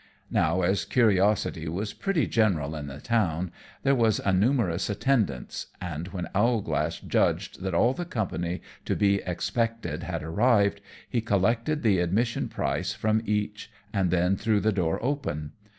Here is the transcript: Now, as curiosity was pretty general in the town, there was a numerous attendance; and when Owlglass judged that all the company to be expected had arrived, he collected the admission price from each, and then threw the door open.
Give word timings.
Now, 0.31 0.63
as 0.63 0.83
curiosity 0.83 1.67
was 1.67 1.93
pretty 1.93 2.25
general 2.25 2.75
in 2.75 2.87
the 2.87 2.99
town, 2.99 3.51
there 3.83 3.93
was 3.93 4.17
a 4.17 4.33
numerous 4.33 4.89
attendance; 4.89 5.67
and 5.79 6.07
when 6.07 6.27
Owlglass 6.33 6.99
judged 6.99 7.61
that 7.61 7.75
all 7.75 7.93
the 7.93 8.03
company 8.05 8.61
to 8.85 8.95
be 8.95 9.21
expected 9.27 10.01
had 10.01 10.23
arrived, 10.23 10.81
he 11.07 11.21
collected 11.21 11.83
the 11.83 11.99
admission 11.99 12.49
price 12.49 12.93
from 12.93 13.21
each, 13.27 13.69
and 13.93 14.09
then 14.09 14.35
threw 14.37 14.59
the 14.59 14.71
door 14.73 14.97
open. 15.05 15.51